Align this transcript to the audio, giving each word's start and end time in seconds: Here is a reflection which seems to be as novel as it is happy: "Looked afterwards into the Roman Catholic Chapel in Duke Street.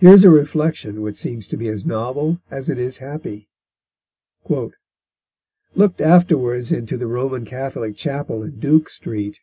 Here 0.00 0.12
is 0.12 0.22
a 0.22 0.28
reflection 0.28 1.00
which 1.00 1.16
seems 1.16 1.46
to 1.46 1.56
be 1.56 1.66
as 1.70 1.86
novel 1.86 2.42
as 2.50 2.68
it 2.68 2.78
is 2.78 2.98
happy: 2.98 3.48
"Looked 5.74 6.00
afterwards 6.02 6.70
into 6.72 6.98
the 6.98 7.06
Roman 7.06 7.46
Catholic 7.46 7.96
Chapel 7.96 8.42
in 8.42 8.60
Duke 8.60 8.90
Street. 8.90 9.38